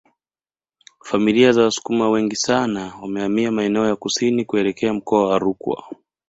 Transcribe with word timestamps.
Familia 1.03 1.51
za 1.53 1.63
Wasukuma 1.63 2.09
wengi 2.09 2.35
sana 2.35 2.93
wamehamia 3.01 3.51
maeneo 3.51 3.85
ya 3.85 3.95
kusini 3.95 4.45
kuelekea 4.45 4.93
mkoa 4.93 5.27
wa 5.29 5.39
Rukwa 5.39 5.85